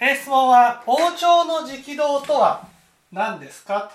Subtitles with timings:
[0.00, 2.68] え質問は王朝の直道とは
[3.10, 3.90] 何ですか？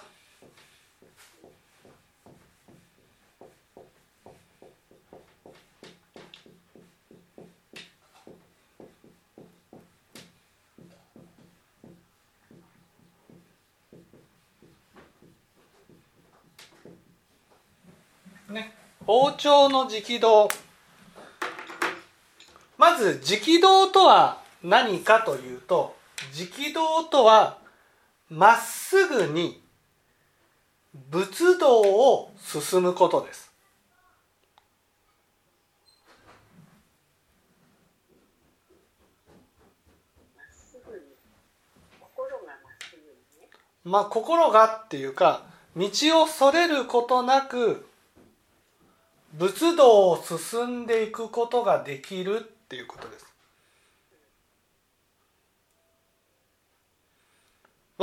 [18.47, 18.73] とね。
[19.07, 20.49] 王朝の直道。
[22.77, 25.95] まず直道とは何かというと
[26.37, 27.57] 直道とは
[28.29, 29.61] まっすぐに
[31.09, 33.51] 仏道を進むことです。
[43.83, 45.45] まあ心がっていうか
[45.75, 45.89] 道
[46.21, 47.85] をそれることなく
[49.33, 53.32] 仏道を進んでいくことができるっていうことです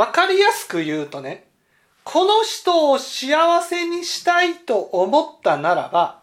[0.00, 1.44] わかりやすく言うとね
[2.04, 6.22] この人を幸せにしたいと思ったならば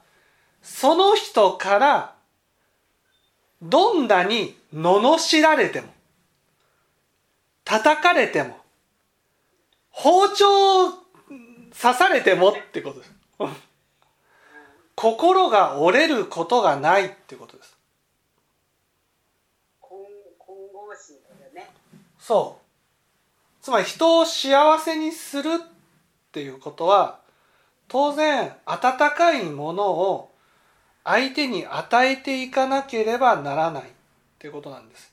[0.63, 2.15] その人から
[3.61, 5.89] どんなに罵られても
[7.65, 8.57] 叩かれても
[9.91, 13.11] 包丁刺されてもってことです。
[14.95, 17.77] 心が折れることがないってことです。
[21.53, 21.69] ね。
[22.17, 22.66] そう
[23.67, 25.59] つまり人を幸せにするっ
[26.31, 27.19] ていうことは
[27.89, 30.31] 当然温かいものを
[31.03, 33.85] 相手に与えていかなければならないっ
[34.39, 35.11] ていうことなんです。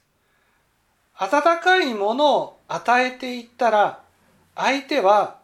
[1.16, 3.98] 温かいものを与えていったら
[4.54, 5.38] 相手は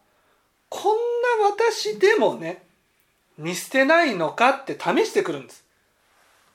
[0.69, 0.84] こん
[1.41, 2.62] な私でもね
[3.36, 5.64] 見捨てないのかって試してくるんです。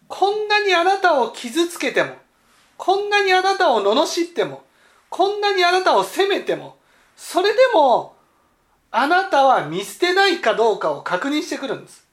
[0.07, 2.13] こんなにあなたを傷つけても
[2.77, 4.64] こんなにあなたを罵っても
[5.15, 6.75] こんなにあなたを責めても
[7.15, 8.17] それでも
[8.91, 12.05] あなたは見捨てないかどうかを確認してくるんです。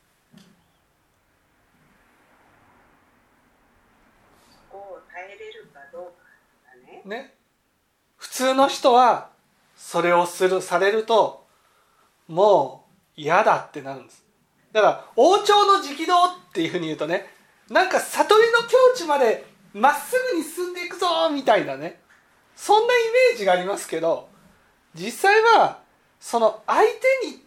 [7.04, 7.34] ね。
[8.18, 9.30] 普通の人は
[9.76, 11.44] それをするされると
[12.28, 12.84] も
[13.16, 14.24] う嫌だってなるんです。
[14.70, 16.14] だから王朝の直道
[16.50, 17.26] っていうふうに言うとね
[17.68, 22.01] なんか悟りの境地までまっすぐに進んでいくぞみたいなね
[22.62, 22.98] そんなイ
[23.32, 24.28] メージがありますけど
[24.94, 25.80] 実際は
[26.20, 27.42] その相手に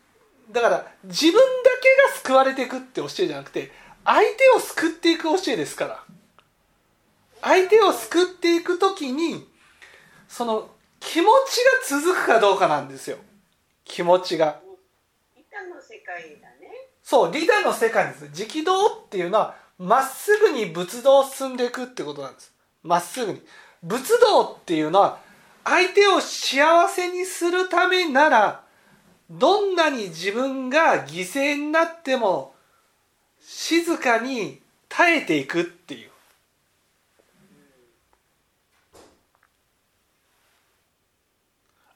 [0.51, 1.39] だから自分だ
[1.81, 3.71] けが救われていくって教えじゃなくて
[4.03, 6.03] 相手を救っていく教えですから。
[7.41, 9.47] 相手を救っていく時に
[10.27, 13.17] その気持ちが続くかどうかなんですよ。
[13.85, 14.59] 気持ちが。
[15.35, 16.89] 板の世界だね。
[17.01, 18.25] そうリダの世界です。
[18.25, 22.53] 直道っていうのはまっすぐに仏道を進んでいくってことなんです。
[22.83, 23.41] まっすぐに
[23.85, 25.19] 仏道っていうのは
[25.63, 28.63] 相手を幸せにするためなら
[29.29, 32.53] どんなに自分が犠牲になっても
[33.41, 34.59] 静かに
[34.89, 36.09] 耐えていくっていう。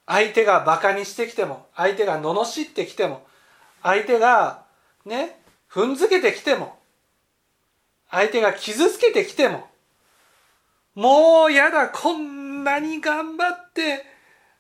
[0.06, 3.22] 相手がバカにしてきても相手が罵ってきても
[3.84, 4.64] 相手が
[5.06, 5.40] ね
[5.72, 6.80] 踏んづけてきても
[8.10, 9.68] 相手が傷つけてきても
[10.96, 14.06] もうやだこんなに頑張って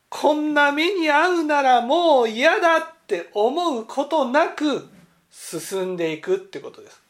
[0.09, 4.87] こんな目に遭うならもう嫌だって思うことなく
[5.31, 7.01] 進んでいくってことです。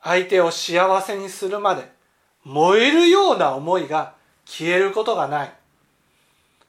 [0.00, 1.88] 相手を幸せにするまで
[2.44, 4.14] 燃えるような思いが
[4.44, 5.52] 消えることがない。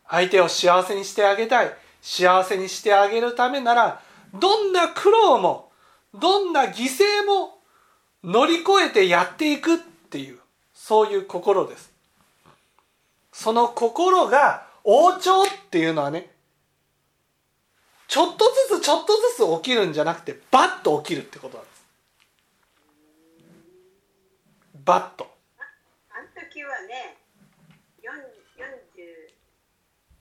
[0.07, 1.73] 相手を幸せにしてあげたい。
[2.01, 4.01] 幸せにしてあげるためなら
[4.33, 5.71] どんな苦労も
[6.13, 7.59] どんな犠牲も
[8.23, 9.79] 乗り越えてやっていく
[10.13, 10.37] っていう
[10.75, 11.89] そういう心です。
[13.33, 16.29] その心が王朝っていうのはね
[18.05, 21.81] ちょっとずつちょっとずつ起きるんじゃなくてバッと起きるってことなんです。
[24.85, 25.25] バッと。
[26.13, 27.17] あの時はね
[28.05, 28.13] 40
[28.61, 29.33] 40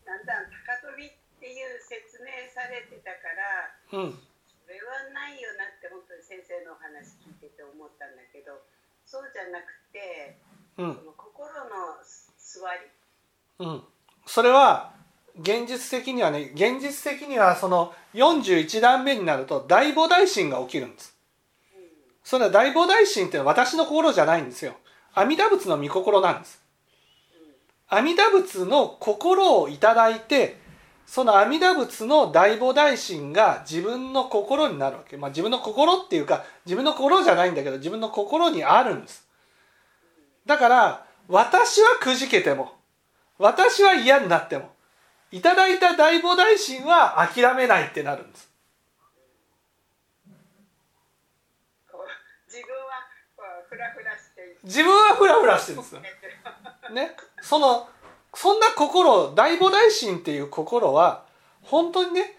[0.09, 3.29] だんだん高飛びっていう説明されてたか
[3.93, 4.17] らうん。
[4.65, 8.57] それはないよなって本当に先生のお話聞いてて思ったんだけど
[9.13, 10.39] そうじゃなくて
[10.79, 10.95] うん。
[10.95, 11.71] その心の
[12.39, 12.81] 座り。
[13.59, 13.83] うん、
[14.25, 14.95] それは
[15.39, 21.15] 現実的にはね現実的にはその41段目になると大菩提心が起きるんです。
[22.25, 24.77] それは大菩提心っていうのは私の心じゃないんですよ。
[25.13, 26.63] 阿弥陀仏の御心なんです。
[27.89, 30.59] 阿弥陀仏の心をいただいて
[31.07, 39.27] その阿弥陀仏の大菩提心が自分の心になるわけ、まあ、自分の心っていうか自分の心じゃないんだけど自分の心にあるんです。
[40.47, 42.73] だから私はくじけても
[43.39, 44.71] 私は嫌になっても
[45.31, 48.51] いただいた大菩提心は諦めないってなるんです。
[52.47, 56.03] 自分はフラフラして自分はフラフラしてるんですよ。
[56.93, 57.17] ね。
[57.41, 57.89] その
[58.35, 61.25] そんな心大菩提心っていう心は
[61.63, 62.37] 本当にね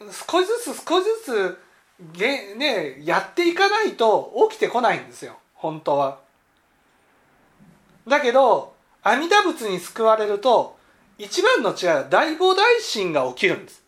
[0.00, 1.58] 少しずつ少しずつ
[2.16, 6.18] げ、ね、やっていかないと起きてこないんですよ本当は。
[8.08, 10.76] だけど阿弥陀仏に救われると
[11.18, 13.82] 一番の違いは大菩提心が起きるんです。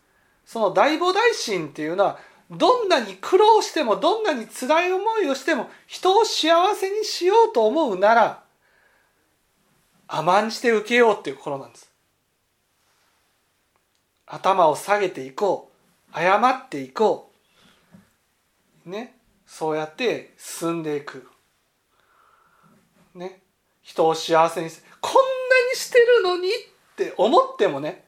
[0.45, 2.19] その大菩提心っていうのは
[2.51, 8.43] どんなに苦労してもどんなに辛い思いをしても人を幸せにしようと思うなら
[10.07, 11.91] 甘んじて受けようっていう心なんです。
[14.27, 16.13] 頭を下げていこう。
[16.13, 17.31] 謝っていこ
[18.85, 18.89] う。
[18.89, 19.15] ね。
[19.45, 21.27] そうやって進んでいく。
[23.13, 23.41] ね。
[23.81, 25.19] 人を幸せにしてこんな
[25.71, 26.51] にしてるのにっ
[26.95, 28.03] て思ってもね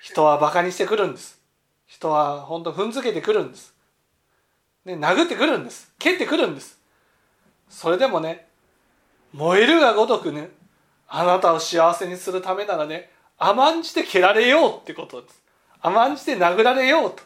[0.00, 1.38] 人はバカにしてくるんです。
[1.86, 3.74] 人は本当踏んづけてくるんです。
[4.84, 4.94] ね。
[4.94, 5.92] 殴ってくるんです。
[5.98, 6.78] 蹴ってくるんです。
[7.68, 8.46] それでもね
[9.32, 10.50] 燃えるがごとくね
[11.14, 15.42] あなたを幸せにするためならね甘んじて蹴られようってことです。
[15.82, 17.22] 甘んじて殴られようと。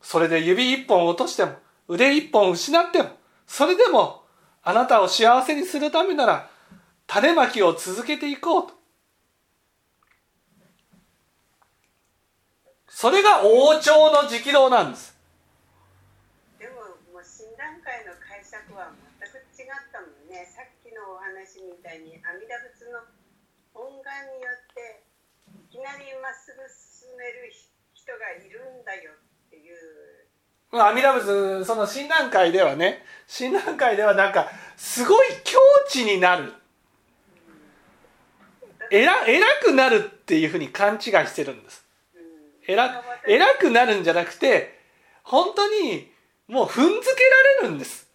[0.00, 1.54] それで指一本落としても
[1.88, 3.08] 腕一本失っても
[3.44, 4.22] それでも
[4.62, 6.48] あなたを幸せにするためなら
[7.08, 8.74] 種まきを続けていこうと。
[12.86, 15.16] それが王朝の直道なんです
[16.58, 16.74] でも
[17.14, 20.80] もう診断会の解釈は全く違ったもんねさっき
[21.68, 23.00] みたいに阿弥陀仏の
[23.72, 25.04] 本願によって
[25.52, 27.52] いきなりまっすぐ進める
[27.92, 29.76] 人がいるんだよっていう。
[30.72, 35.58] 阿弥陀仏その診断会ではね診断会ではなんかすごい境
[35.88, 36.52] 地になる。
[38.90, 41.84] 偉偉くなるっていうふうに勘違いしてるんです。
[42.66, 44.78] 偉偉くなるんじゃなくて
[45.22, 46.10] 本当に
[46.48, 47.24] もう踏んづけ
[47.60, 48.08] られるんです。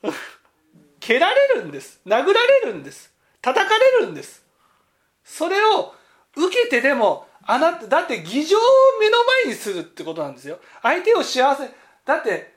[1.00, 2.02] 蹴られるんです。
[2.06, 3.15] 殴られるんです
[3.46, 4.44] 叩かれるんです。
[5.24, 5.94] それを
[6.36, 8.62] 受けてでもあなただって議場を
[9.00, 10.58] 目の前にするってことなんですよ。
[10.82, 11.70] 相手を幸せ
[12.06, 12.56] だって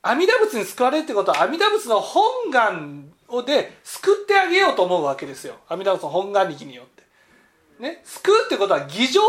[0.00, 5.56] 阿弥陀仏に救われるってことは阿弥陀仏の本願をで救ってあげようと思うわけですよ。
[5.68, 7.02] 阿弥陀仏の本願力によって。
[7.78, 9.26] ね、救うってことは偽情の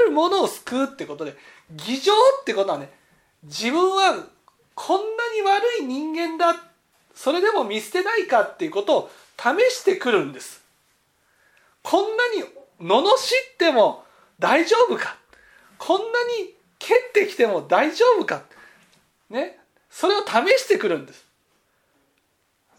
[0.00, 1.36] あるものを救うってことで
[1.70, 2.90] 偽情ってことはね
[3.42, 4.24] 自分は
[4.74, 6.58] こんなに悪い人間だ
[7.14, 10.62] それでも見捨てないかっていうことを試してくるんです。
[11.82, 12.44] こんなに
[12.80, 13.12] 罵っ
[13.58, 14.04] ても
[14.38, 15.16] 大丈夫か？
[15.78, 18.42] こんなに蹴ってきても大丈夫か？
[19.30, 19.58] ね？
[19.90, 21.24] それを試してくるんです。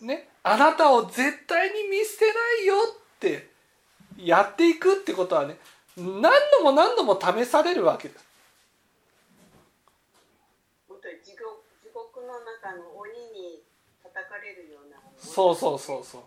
[0.01, 0.27] ね？
[0.43, 3.49] あなたを絶対に見捨てないよって
[4.17, 5.57] やっていくってことはね
[5.97, 8.25] 何度も何度も試されるわけです。
[11.23, 11.35] 地
[11.93, 13.63] 獄の中の鬼に
[14.03, 16.21] 叩かれるようなそうそうそうそう。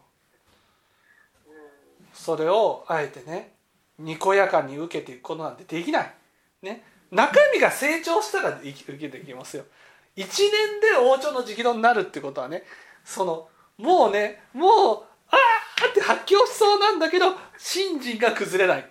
[2.19, 3.53] それをあえてね
[3.99, 6.15] にこやかに受けていくことなんてできない。
[6.62, 6.82] ね。
[7.11, 9.65] 中身が成長したら受けていきますよ。
[10.17, 12.65] 1年で王朝の直道になるってことはね
[13.05, 13.49] その
[13.79, 18.91] もうねもうああって発狂しそうなんだけど信心が崩れない。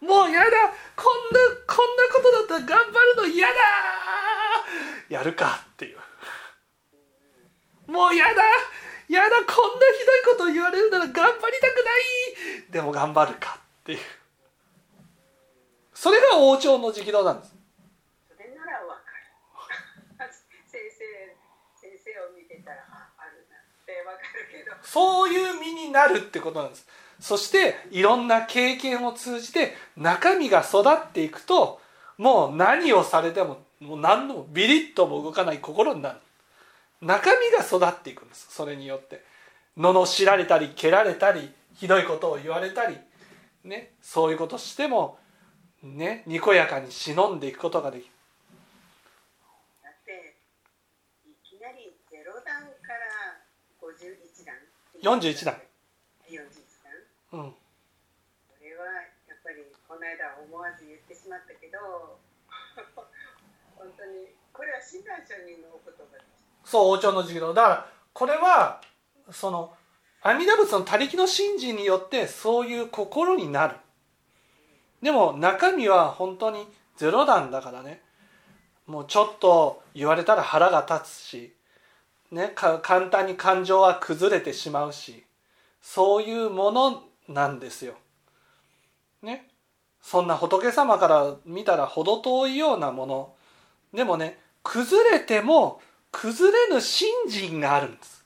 [0.00, 0.50] もうやだ。
[0.96, 3.54] こんなこんなことだったら頑張るの嫌だ。
[5.10, 5.98] やるかっていう。
[7.90, 8.42] もうやだ
[9.08, 11.90] やだこんなひどいこと言われるなら頑張りたくな
[12.66, 12.70] い。
[12.70, 13.98] でも頑張るかっていう。
[15.94, 17.54] それが王朝の直道なんです。
[18.28, 20.32] それならわかる。
[20.66, 21.04] 先生
[21.74, 24.76] 先生を見てたらああるなってわかるけど。
[24.82, 26.86] そういう身になるってことなんです。
[27.18, 31.80] そしていろんな経験を通じて中身が育っていくと
[32.16, 36.18] もう何をされてももう何度もビリッとも動かない心になる
[37.00, 38.48] 中身が育っていくんです。
[38.50, 39.22] それによって。
[39.76, 42.98] 罵られたり蹴られたりひどいことを言われたり、
[43.62, 45.18] ね、そういうことしても、
[45.82, 48.10] ね、にこやかに忍んでいくことができる。
[49.84, 50.34] だって
[51.24, 53.38] いきなりゼロ段から
[53.80, 54.58] 51段。
[55.20, 55.54] 41段。
[56.26, 56.34] 41
[57.30, 57.40] 段。
[57.40, 57.50] うん。
[57.52, 57.56] こ
[58.60, 58.84] れは
[59.30, 61.78] やっぱりこの間思わず言ってしまったけど
[63.78, 66.37] 本当にこれは親鸞上人のお言葉です
[66.68, 68.80] そう王朝の授業だからこれは
[69.30, 69.72] その
[70.22, 73.76] 阿弥陀仏の他力の信心によってそういう心になる
[75.00, 78.02] でも中身は本当にゼロ段だからね
[78.86, 81.54] もうちょっと言われたら腹が立つし
[82.30, 85.24] ね、簡単に感情は崩れてしまうし
[85.80, 87.94] そういうものなんですよ。
[89.22, 89.48] ね。
[90.02, 93.34] そんな仏様から見たら程遠いようなもの
[93.92, 98.24] でもね崩れても崩れぬ信心があるんです。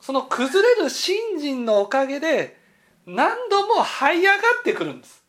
[0.00, 2.58] その崩れる信心のおかげで
[3.06, 5.24] 何度も這い上がってくるんです。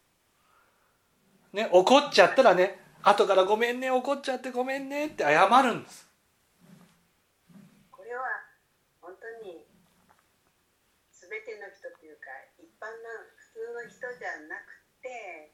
[1.54, 6.08] ね怒っちゃったらね後からごめんね怒っちゃってごめんねって謝るんです。
[7.92, 8.24] これは
[9.00, 9.64] 本当に
[11.14, 12.28] 全ての人というか
[12.60, 15.52] 一般の普通の人じゃなくて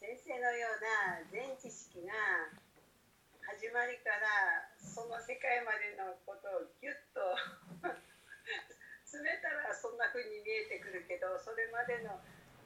[0.00, 2.12] 先生のような全知識が
[3.62, 7.22] 始まりからその世界までのことをギュッと
[9.06, 12.18] 詰めたらそんな風に見えてくるけどそれまでの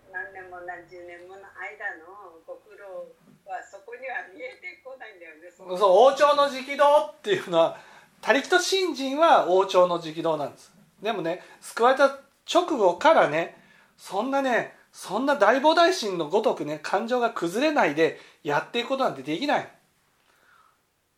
[0.09, 3.13] 何年も何十年もの間のご苦労
[3.45, 5.53] はそこには見えてこないんだよね。
[5.53, 7.79] そう王朝の直道っていうのは
[8.23, 10.73] 他力と信心は王朝の直道なんです
[11.03, 13.61] でもね救われた直後からね
[13.99, 19.76] そんなねそんな大菩提心のごとくね感情が崩れないでやっていくことなんてできない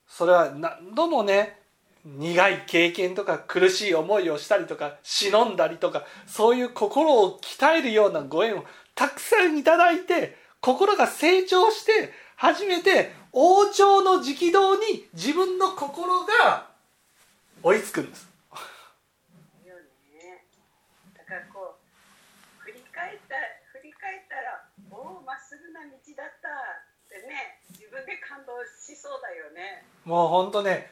[0.08, 1.58] それは何度もね
[2.04, 16.66] 苦い経験とか苦しい思いをしたりとか忍んだりとかそういう心を鍛えるようなご縁をたくさんいただいて心が成長して初めて王朝の直道に自分の心が
[17.62, 18.28] 追いつくんですね。
[21.14, 23.34] だからこう振り返った
[23.78, 26.77] 振り返ったらおおまっすぐな道だった
[28.48, 29.84] 分で感動しそうだよね。
[30.04, 30.90] もう本当ね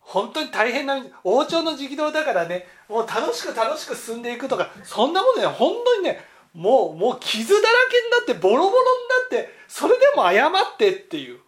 [0.00, 8.82] 本当に大変な道王朝の直道だからねもう楽しく楽しく進んでいくとかそんなものね本当にねもうもう傷だらけになってボロボロ
[9.30, 11.38] になってそれでも謝ってっていう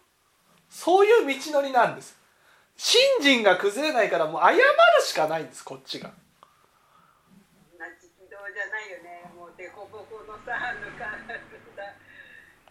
[0.69, 2.17] そういう道のりなんです
[2.77, 4.61] 信心が崩れないからもう謝る
[5.03, 6.11] しかないんですこっちが
[8.55, 9.27] じゃないよね。
[9.35, 9.91] もう凸凹
[10.23, 11.99] のさぬかるんだ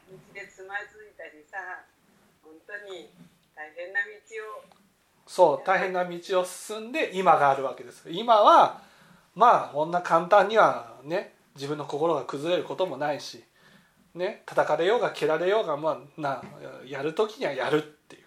[0.09, 1.85] 道でつまずいたりさ
[2.90, 3.11] に
[3.54, 4.75] 大変な道を
[5.26, 8.09] そう大変な道を進んで今があるわけです。
[8.11, 8.83] 今は
[9.35, 13.43] まあこんな簡単にはね自分の心が崩れることもないし
[14.14, 16.43] ね叩かれようが蹴られようがまあな
[16.87, 18.23] やる時にはやるっていう。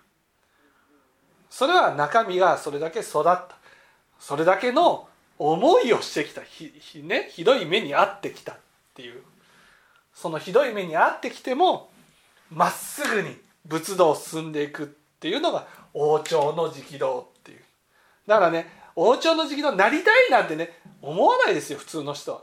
[1.50, 3.50] それは中身がそれだけ育った。
[4.20, 6.42] それだけの思いをしてきた。
[6.42, 8.56] ひひ,、ね、ひどい目に遭ってきたっ
[8.96, 9.22] ていう。
[10.14, 11.92] そのひどい目に遭ってきても
[12.50, 13.38] まっすぐに
[13.68, 14.86] 仏道を進んでいくっ
[15.20, 17.60] ていうのが王朝の直道っていう
[18.26, 20.72] だからね王朝の直道になりたいなんてね
[21.02, 22.42] 思わないですよ普通の人は。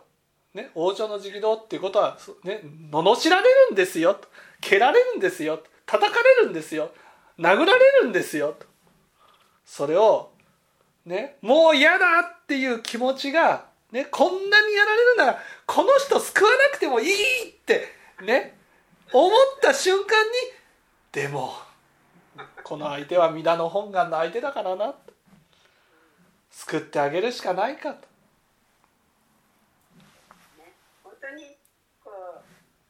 [0.54, 2.60] ね、王朝の直道っていうことは、ね、
[2.92, 4.16] 罵られるんですよ
[4.60, 6.92] 蹴られるんですよ叩かれるんですよ
[7.40, 8.54] 殴られるんですよ
[9.66, 10.30] それを、
[11.06, 17.12] ね、もう嫌だっていう気持ちが、ね、こんなにやられるならこの人救わなくてもいい
[17.50, 17.88] って
[18.24, 18.56] ね
[19.12, 20.08] 思った瞬間に
[21.14, 21.54] でも
[22.64, 24.96] この相手は皆の本願の相手だからな
[26.50, 28.08] 救ってあげるしかないかと。
[30.58, 31.54] ね本当に
[32.02, 32.42] こう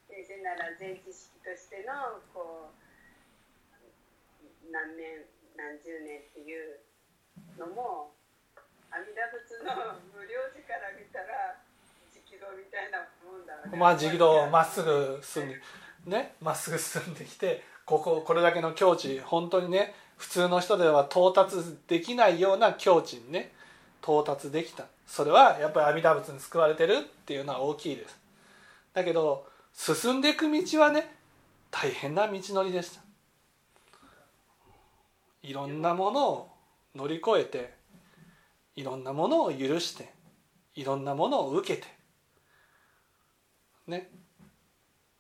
[0.09, 2.81] 先生なら全知識としてのこう
[4.73, 6.81] 何年何十年っていう
[7.61, 8.15] のも
[8.91, 11.61] 阿弥陀仏の無料時から見たら
[12.09, 13.77] 直道みたいなもんだわね。
[13.77, 15.61] まあ直道まっすぐ進んで
[16.07, 23.53] ねまっすぐ進んできてこここれだけの境地本当にね普通の人では到達できないような境地にね
[24.03, 24.87] 到達できた。
[25.07, 28.19] それはやっぱり阿弥陀仏に救われてるっていうのは大きいです。
[28.95, 31.15] だけど進んでいく道はね
[31.71, 33.01] 大変な道のりでした。
[35.43, 36.49] いろんなものを
[36.95, 37.75] 乗り越えて
[38.77, 40.11] いろんなものを許して
[40.75, 41.87] いろんなものを受けて
[43.87, 44.11] ね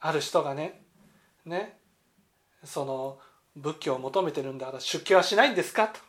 [0.00, 0.82] ある人がね
[1.44, 1.78] ね
[2.64, 3.18] その
[3.56, 5.88] 仏教を求めてるんだから出家はしないんですか？
[5.88, 6.00] と。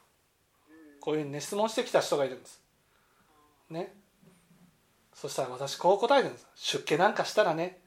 [1.00, 2.62] こういうふうにね質問してきた人がいるんです。
[3.70, 3.94] ね。
[5.14, 6.48] そしたら私こう答えるんです。
[6.56, 7.80] 出家なんかしたらね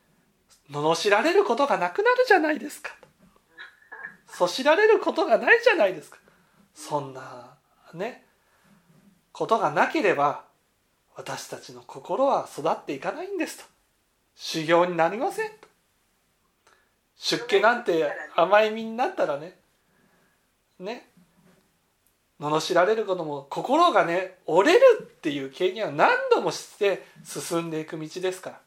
[0.70, 2.90] 罵られることがなくなるじゃないですか。
[3.00, 3.08] と
[4.34, 6.18] そしられることがないじゃないですか。
[6.74, 7.56] そんな
[7.94, 8.24] ね
[9.32, 10.44] ことがなければ
[11.16, 13.64] 私たちの心は育っていかないんですと。
[14.34, 15.67] 修行になりませんと。
[17.18, 19.58] 出家なんて甘い身になったらね。
[20.78, 21.08] ね。
[22.40, 28.60] 罵られることも心がね折れるっていう経験は何度もして進んでいく道ですから。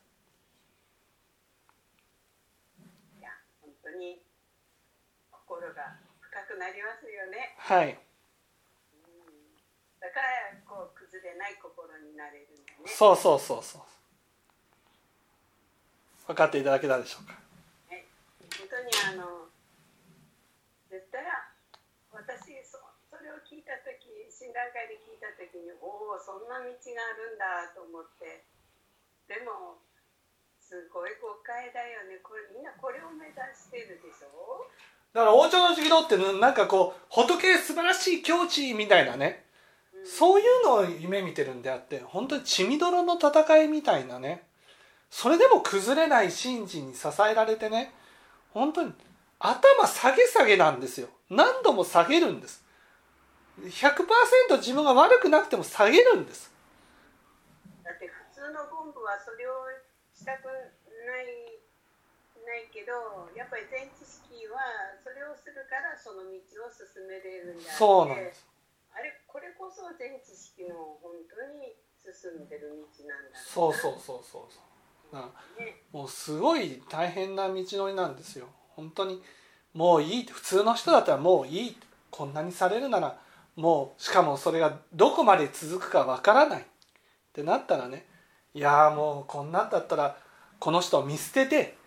[3.20, 3.30] いや
[3.62, 4.20] 本当に
[5.32, 7.56] 心が深くなりますよね。
[7.58, 7.98] はい。
[11.24, 12.86] ねない心になれるんだね。
[12.86, 13.82] そうそうそうそう。
[16.28, 17.51] 分かっていただけたでしょうか
[18.68, 19.48] 当にあの
[20.90, 21.24] 絶対
[22.12, 22.78] 私そ
[23.08, 28.44] それを聞いた時診断会で聞いた時におおそんな道があるんだと思って。
[29.32, 29.80] でも
[30.60, 32.20] すごい誤解だよね。
[32.24, 34.68] これみんなこれを目指してるでしょ？
[35.14, 39.46] だから王朝の修行ってなんかこう仏素晴らしい境地みたいなね。
[39.94, 40.06] うん。
[40.08, 44.44] そういうのを夢見てるんであって本当に血みどろの戦いみたいなね。
[45.10, 47.94] それでも崩れない神事に支えられてね
[48.54, 48.94] 本当に
[49.40, 51.08] 頭下げ下げなんですよ。
[51.30, 52.64] 何度も下げるんです。
[53.60, 56.52] 100%自分が悪くなくても下げるんです。
[57.84, 59.66] だって普通のゴンブはそれを
[60.14, 61.62] したくない
[62.46, 64.60] ないけどやっぱり全知識は
[65.04, 68.46] それをするからその道を進めれるんだそうなんです。
[68.94, 73.40] あれこれこそ全知識の本当に進んでる道なんだ。
[73.40, 74.71] そうそうそうそうそう
[75.12, 75.30] な
[75.92, 78.48] もうすごい大変な道のりなんですよ。
[78.76, 79.22] 本当に。
[79.74, 81.78] もういい普通の人だったらもういい
[82.10, 83.18] こんなにされるなら
[83.56, 86.62] もうしかもそれがどこまで続くかわからない。
[86.62, 86.64] っ
[87.34, 88.06] てなったらね
[88.54, 90.18] いやもうこんなんだったら
[90.60, 91.78] この人を見捨てて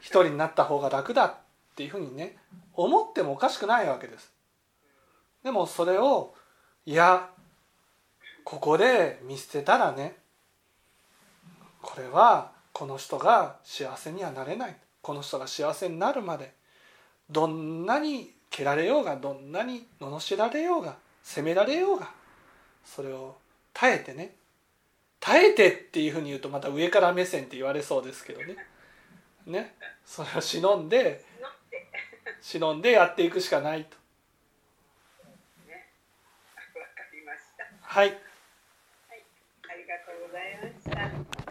[0.00, 1.26] 一人になった方が楽だ。
[1.26, 1.36] っ
[1.76, 2.36] ていうふうにね
[2.74, 4.32] 思ってもおかしくないわけです。
[5.42, 6.34] でもそれを
[6.86, 7.30] いや
[8.44, 10.16] ここで見捨てたらね
[11.82, 14.76] これはこの人が幸せにはなれない。
[15.00, 16.52] この人が幸せになるまで
[17.30, 22.10] どんなに蹴られようがどんなに罵られようが責められようが
[22.84, 23.36] それを
[23.74, 24.34] 耐えてね
[25.20, 28.56] 耐えてっていうふうに言うとまた上から目線って言われそうですけどね。
[29.46, 29.74] ね。
[30.04, 31.24] それを忍んで
[32.40, 33.96] 忍んでやっていくしかないと。
[35.66, 35.90] ね。
[36.74, 37.64] わかりました。
[37.80, 38.08] はい。
[38.08, 38.18] はい。
[39.70, 41.43] ありがとうございました